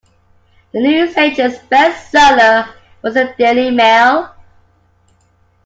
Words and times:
The 0.71 0.81
newsagent’s 0.81 1.59
best 1.69 2.09
seller 2.09 2.69
was 3.03 3.13
The 3.13 3.35
Daily 3.37 3.69
Mail 3.69 4.33